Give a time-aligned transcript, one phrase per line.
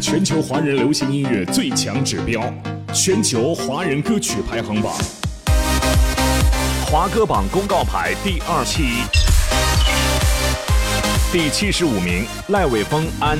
[0.00, 2.42] 全球华人流行音乐最强指标，
[2.94, 4.92] 全球华人歌曲排行榜，
[6.86, 9.02] 华歌榜公告牌第二期，
[11.32, 13.38] 第七十五名，赖伟峰安。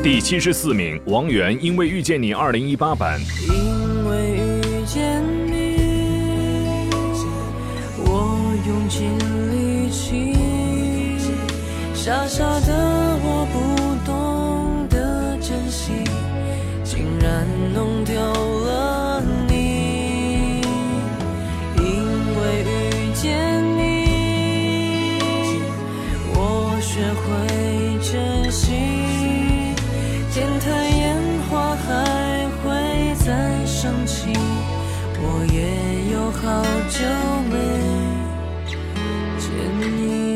[0.00, 3.20] 第七十四名，王源《因为遇见你》二零一八版。
[3.48, 6.88] 因为遇见你，
[7.96, 9.18] 我用尽
[9.50, 10.36] 力气，
[11.94, 13.56] 傻傻的我不
[14.06, 15.92] 懂得珍惜，
[16.84, 17.44] 竟然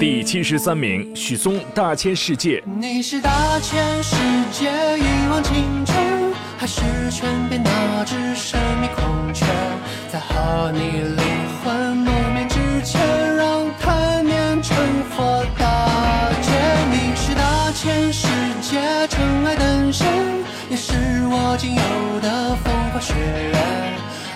[0.00, 2.58] 第七十三名，许嵩《大千世界》。
[2.80, 4.16] 你是大千世
[4.50, 5.94] 界一往情深，
[6.56, 6.80] 还是
[7.10, 9.44] 泉边那只神秘孔雀？
[10.10, 11.22] 在和你灵
[11.62, 12.98] 魂诺面之前，
[13.36, 14.74] 让贪念成
[15.10, 16.50] 佛大劫。
[16.90, 18.26] 你是大千世
[18.62, 20.08] 界尘埃诞生，
[20.70, 20.94] 也是
[21.26, 23.54] 我仅有的风花雪月。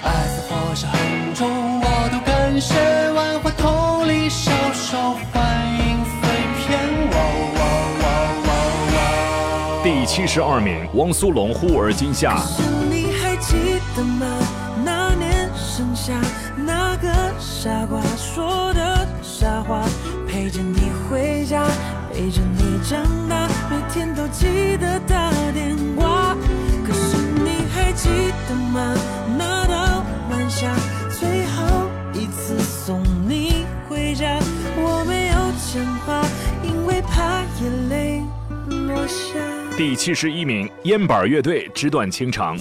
[0.03, 2.75] 爱似火烧痕中，我都感谢。
[3.15, 3.74] 万花筒
[4.25, 4.97] 里小手
[5.31, 5.45] 欢
[5.77, 6.81] 迎碎片。
[7.11, 7.61] 哇哇
[8.01, 8.05] 哇
[8.47, 8.49] 哇
[8.97, 9.83] 哇！
[9.83, 12.37] 第七十二名，汪苏泷《忽而今夏》。
[12.57, 13.55] 是你还记
[13.95, 14.27] 得吗？
[14.83, 16.15] 那年盛夏，
[16.57, 17.09] 那个
[17.39, 19.85] 傻瓜说的傻话，
[20.27, 21.63] 陪着你回家，
[22.11, 26.35] 陪着你长大，每天都记得打电话。
[26.87, 28.09] 可是你还记
[28.49, 28.95] 得吗？
[29.37, 30.75] 那道晚霞，
[31.11, 31.84] 最后
[39.77, 42.57] 第七十一名，烟板乐队《纸短情长》。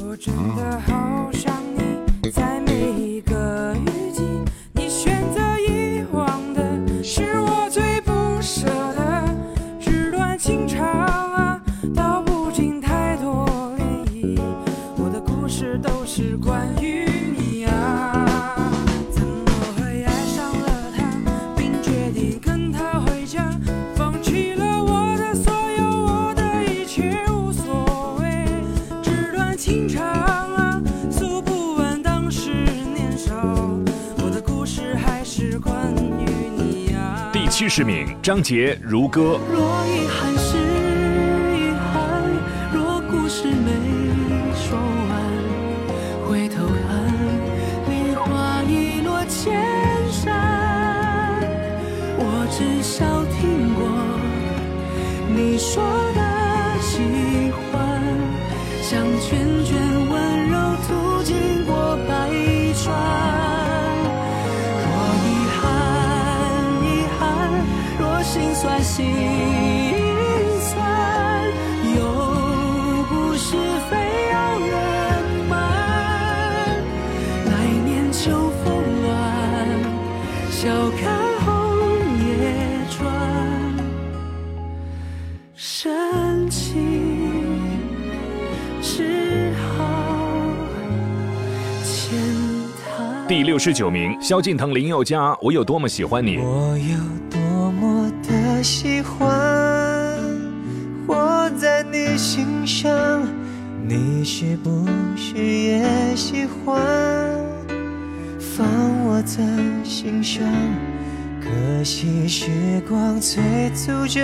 [37.74, 37.76] 啊。
[37.76, 39.22] 第七十名，张杰《如歌》。
[39.52, 42.22] 若遗憾是遗憾，
[42.72, 43.72] 若故事没
[44.54, 44.78] 说
[45.10, 45.12] 完，
[46.30, 47.02] 回头看，
[47.90, 49.60] 梨花已落千
[50.12, 50.22] 山。
[52.20, 53.82] 我至少听过
[55.36, 55.84] 你说
[56.14, 56.22] 的
[56.80, 56.92] 喜
[57.72, 57.74] 欢，
[58.84, 59.34] 像涓
[59.66, 59.74] 涓
[68.96, 69.04] 心
[70.60, 70.78] 酸，
[71.96, 72.00] 又
[73.10, 73.58] 不是
[73.90, 73.98] 非
[74.32, 74.70] 要圆
[75.50, 75.52] 满。
[77.48, 77.52] 来
[77.88, 79.12] 年秋风乱，
[80.52, 80.70] 笑
[81.02, 81.02] 看
[81.40, 81.50] 红
[82.20, 82.22] 叶
[82.92, 83.02] 转，
[85.56, 86.78] 深情
[88.80, 89.76] 只好
[91.84, 92.16] 浅
[92.86, 93.28] 谈。
[93.28, 96.38] 第六十九名，萧敬腾、林宥嘉《我有多么喜欢你》。
[96.44, 96.96] 我有
[98.64, 99.30] 喜欢，
[101.06, 103.22] 活在你心上，
[103.86, 104.88] 你是不
[105.18, 106.80] 是也喜欢？
[108.40, 108.66] 放
[109.06, 109.44] 我在
[109.84, 110.42] 心上，
[111.42, 112.48] 可惜时
[112.88, 113.44] 光催
[113.76, 114.22] 促着，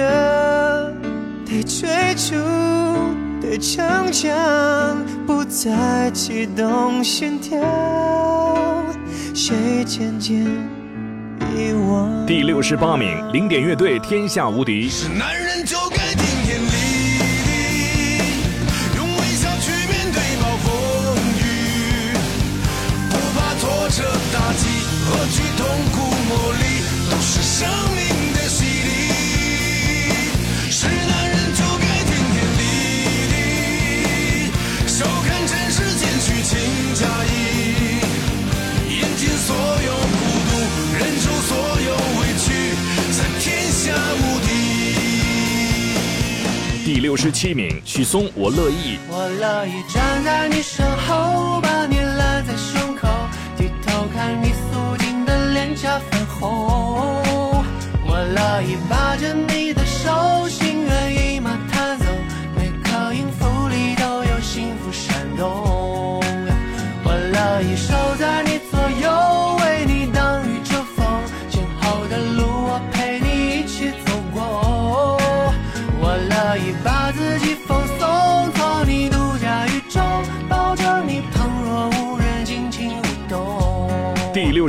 [1.46, 2.36] 得追逐
[3.42, 4.34] 的逞强，
[5.28, 7.60] 不再启动心跳，
[9.34, 10.79] 谁渐渐？
[12.28, 14.88] 第六十八名，零点乐队《天下无敌》。
[14.92, 16.70] 是男人就该顶天立
[17.46, 18.22] 地，
[18.96, 20.70] 用微笑去面对暴风
[21.40, 22.14] 雨，
[23.10, 24.68] 不怕挫折打击，
[25.06, 25.18] 何
[47.10, 48.98] 六十七名，许嵩《我乐意》。
[49.10, 53.08] 我乐意站在你身后，把你揽在胸口，
[53.58, 57.24] 低头看你素净的脸颊泛红。
[58.06, 59.34] 我乐意把着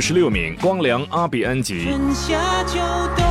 [0.01, 1.81] 十六名，光良《阿比安吉》。
[1.83, 2.79] 春夏秋
[3.15, 3.23] 冬，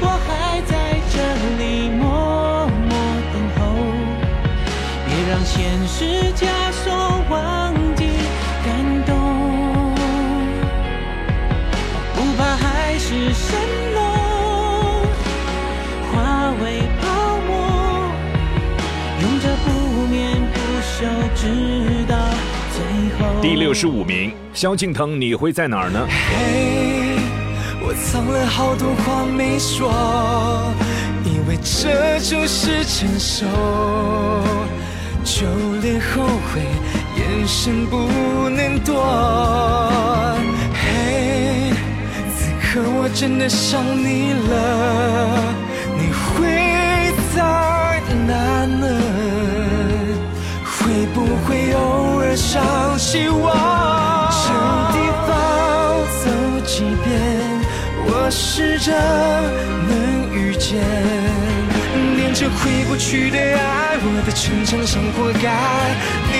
[0.00, 1.16] 我还在这
[1.58, 2.92] 里默默
[3.32, 3.60] 等候。
[5.06, 5.56] 别让现
[5.88, 6.92] 实枷锁
[7.30, 8.04] 忘记
[8.62, 8.68] 感
[9.06, 9.10] 动，
[12.14, 13.56] 不怕海市蜃
[13.94, 13.98] 楼，
[16.12, 16.14] 化
[16.62, 16.64] 为
[17.00, 17.02] 泡
[17.48, 17.50] 沫，
[19.22, 19.66] 用这不
[20.08, 21.00] 眠不休，
[21.34, 21.71] 直到最后。
[23.42, 26.06] 第六十五名，萧敬腾《你会在哪儿呢》。
[26.30, 27.16] 嘿，
[27.84, 29.90] 我藏了好多话没说，
[31.24, 33.44] 以为这就是成熟，
[35.24, 35.44] 就
[35.82, 36.62] 连后悔
[37.18, 38.94] 眼神不能躲。
[40.72, 41.72] 嘿，
[42.38, 45.31] 此刻我真的想你了，
[58.24, 58.92] 我试着
[59.88, 60.80] 能遇见。
[62.16, 65.50] 连着回不去的爱，我的城墙上活该。
[66.30, 66.32] 你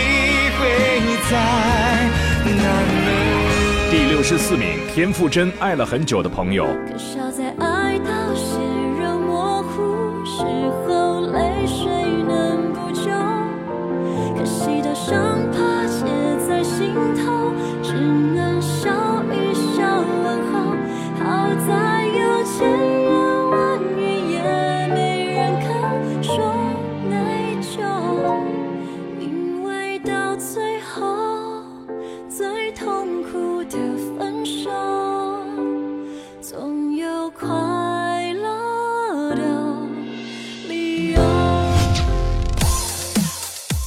[0.56, 0.62] 会
[1.28, 1.34] 在
[2.44, 3.10] 哪呢？
[3.90, 6.66] 第六十四名，田馥甄《爱了很久的朋友》。
[6.88, 8.60] 可笑在爱到血
[9.02, 10.44] 肉模糊时
[10.86, 11.82] 候，泪水
[12.28, 13.10] 能补救。
[14.38, 15.10] 可惜的伤
[15.50, 15.58] 疤
[15.88, 16.06] 结
[16.46, 17.52] 在心头，
[17.82, 18.21] 只能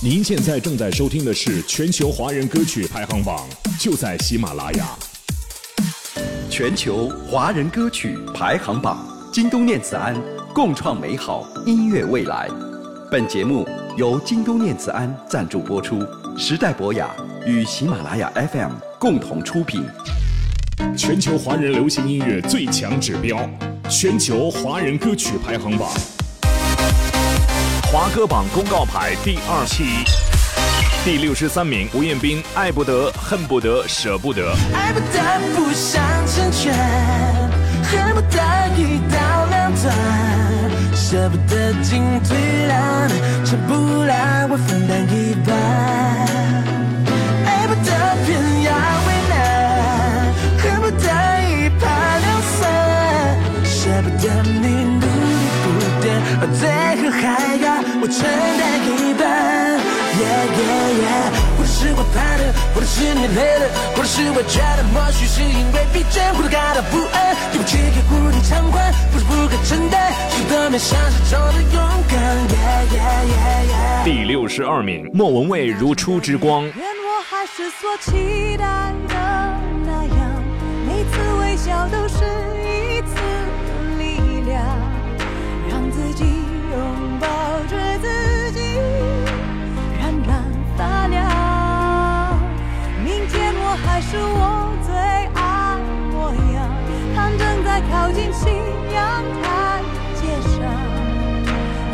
[0.05, 3.43] 您现在正在收听的是全球华人歌曲排行榜，
[3.79, 4.85] 就在喜马拉雅。
[6.47, 10.15] 全球华人歌曲排行榜，京东念慈庵
[10.53, 12.47] 共创美好音乐未来。
[13.09, 15.99] 本节目由京东念慈庵赞助播出，
[16.37, 17.09] 时代博雅
[17.43, 19.83] 与喜马拉雅 FM 共同出品。
[20.95, 23.49] 全球华人流行音乐最强指标，
[23.89, 25.89] 全球华人歌曲排行榜。
[27.95, 30.03] 华歌榜公告牌第二期，
[31.05, 34.53] 第六十三名，吴彦斌《爱不得、恨不得、舍不得》。
[34.75, 35.05] 爱不得
[35.55, 36.73] 不想成全，
[37.83, 38.37] 恨不得
[38.75, 39.95] 一刀两断，
[40.93, 42.37] 舍不得进退
[42.67, 43.09] 两难，
[43.45, 45.55] 撑不来我分担一半。
[47.45, 47.91] 爱不得
[48.25, 48.75] 偏要
[49.07, 49.33] 为难，
[50.59, 51.07] 恨不得
[51.47, 52.27] 一拍两
[52.59, 52.61] 散，
[53.63, 54.94] 舍不得你，
[56.59, 57.65] 最后还要
[58.01, 59.25] 我承担一半。
[60.15, 60.23] Yeah
[60.55, 61.27] yeah yeah，
[61.57, 62.41] 或者是我怕的，
[62.73, 64.03] 或者是你累了，或
[65.11, 72.15] 许是因为疲倦，或感到不安，对不起给无力偿还，不是不可承担，是都没想象中的勇敢。
[72.47, 72.55] Yeah
[72.95, 74.03] yeah yeah yeah。
[74.05, 76.63] 第六十二名，莫文蔚《如初之光》。
[76.65, 78.65] 愿我还是所期待
[79.09, 79.15] 的
[79.85, 80.43] 那样，
[80.87, 82.23] 每次微笑都是
[94.07, 94.93] 是我最
[95.33, 95.79] 爱
[96.11, 96.55] 模样。
[97.65, 98.31] 在靠近
[99.41, 99.81] 台
[100.13, 100.55] 阶上，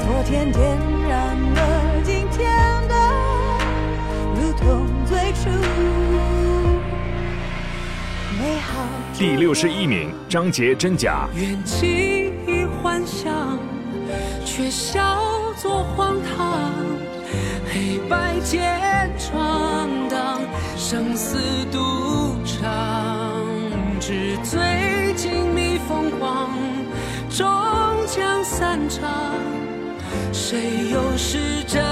[0.05, 0.59] 昨天点
[1.07, 1.15] 燃
[1.53, 1.59] 了
[2.03, 2.51] 今天
[2.87, 2.93] 的，
[4.35, 5.49] 如同最初
[8.37, 8.67] 美好。
[9.13, 11.27] 第六十一名，张杰真假。
[14.45, 15.17] 却笑
[15.55, 16.90] 作荒唐。
[17.81, 20.39] 黑白间闯荡，
[20.77, 21.39] 生死
[21.71, 23.43] 赌场，
[23.99, 26.51] 纸醉金迷疯狂，
[27.27, 27.43] 终
[28.05, 29.09] 将散场。
[30.31, 31.83] 谁又是真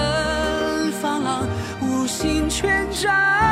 [1.01, 1.47] 放浪，
[1.81, 3.48] 无心权杖？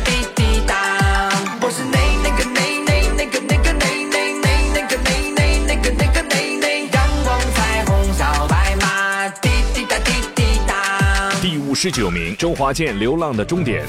[10.00, 11.32] 滴滴答。
[11.42, 13.86] 第五十九名，周华健《流浪的终点》。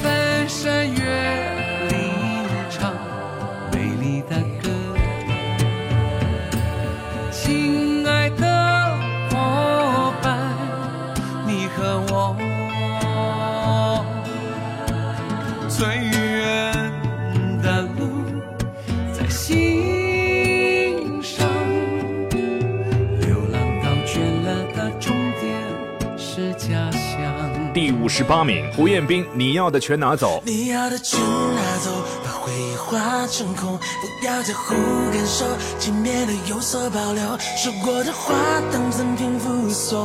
[28.27, 30.39] 八名，胡彦斌《你要的全拿走》。
[30.43, 31.91] 你要的全拿走，
[32.23, 34.73] 把回忆化成空，不要在乎
[35.11, 35.45] 感受，
[35.77, 37.23] 轻蔑的有所保留。
[37.55, 38.33] 说过的话
[38.71, 39.99] 当赠品附送，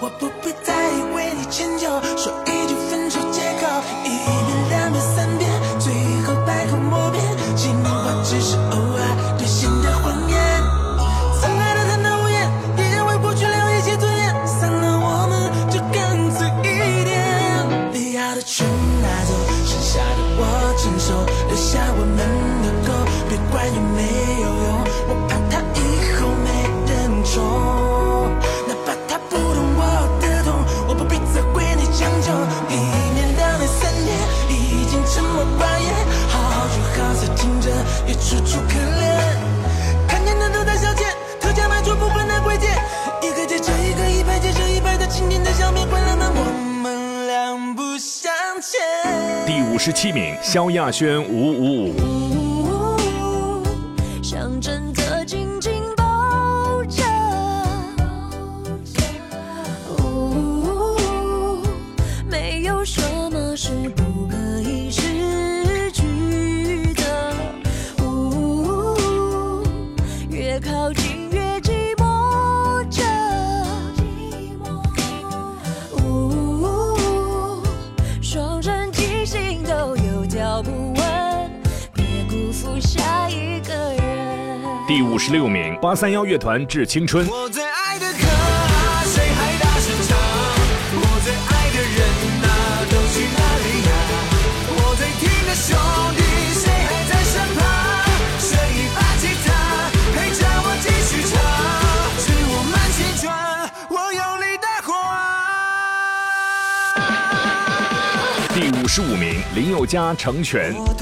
[0.00, 0.74] 我不必再
[1.14, 1.86] 为你迁就，
[2.16, 2.55] 说一
[49.86, 51.94] 十七名，萧亚轩《五五五》。
[54.20, 57.04] 想真的紧紧抱着，
[62.28, 63.00] 没有什
[63.30, 63.70] 么是
[85.16, 87.26] 五十六名，八三幺乐团《致青春》。
[87.30, 90.14] 我最爱的歌啊，谁还大声唱？
[90.92, 92.04] 我最爱的人
[92.44, 93.90] 啊，都去哪里呀？
[94.76, 95.72] 我最听的兄
[96.14, 96.20] 弟，
[96.52, 97.64] 谁还在身旁？
[98.38, 98.52] 谁
[98.94, 99.48] 把吉他
[100.12, 101.32] 陪着我继续唱？
[102.20, 103.24] 致我们青春，
[103.88, 104.92] 我有你的花。
[108.52, 110.74] 第五十五名，林宥嘉《成全》。
[110.76, 110.92] 我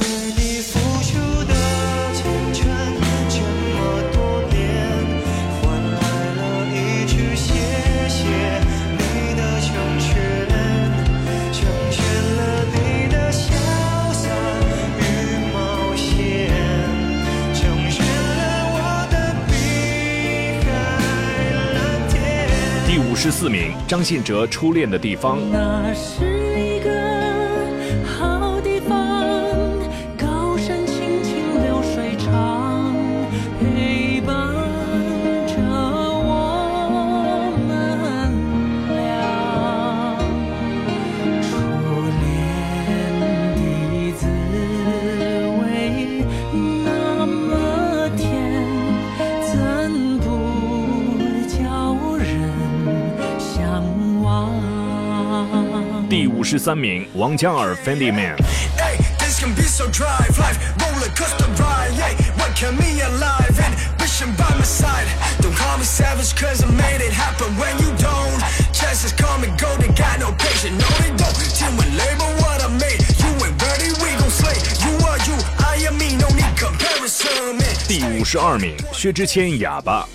[23.14, 25.38] 五十四名，张信哲《初恋的地方》。
[25.52, 26.33] 那是
[56.44, 58.36] 第十三名，王嘉尔，Fendi Man。
[77.88, 80.06] 第五十二名，薛之谦，哑巴。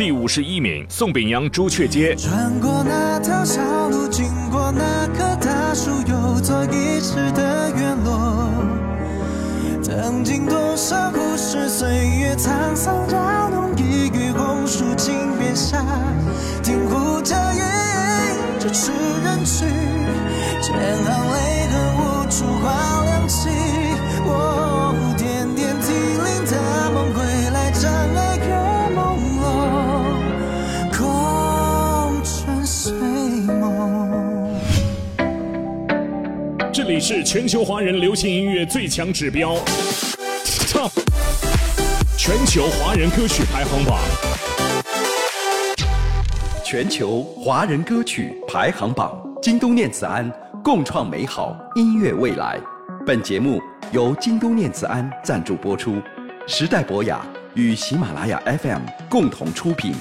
[0.00, 2.14] 第五十一名，宋秉阳《朱雀街》。
[2.18, 8.48] 穿过那条小路，经过那棵大树，有座遗失的院落。
[9.82, 11.86] 曾经多少故事，岁
[12.18, 15.84] 月沧桑，扰动一语红树井边下，
[16.62, 17.62] 听呼着夜，
[18.58, 18.92] 这痴
[19.22, 19.66] 人去，
[20.62, 23.50] 千行泪痕无处话凉起。
[24.24, 28.29] 我点点提令他梦归来，障碍
[37.12, 39.56] 是全球华人流行音乐最强指标
[40.68, 40.88] 唱
[42.16, 43.98] 全球华人歌曲排行榜。
[46.64, 50.30] 全球华人歌曲排行榜，京东念慈庵
[50.62, 52.60] 共创美好音乐未来。
[53.04, 56.00] 本节目由京东念慈庵赞助播出，
[56.46, 59.96] 时代博雅与喜马拉雅 FM 共同出品。